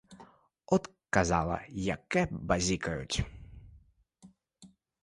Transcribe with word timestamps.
От, 0.65 0.87
казала, 1.09 1.61
яке 1.69 2.27
базікають. 2.31 3.23